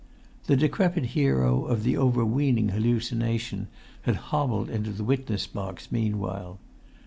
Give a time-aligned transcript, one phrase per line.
[0.47, 3.67] The decrepit hero of the overweening hallucination
[4.01, 6.57] had hobbled into the witness box meanwhile.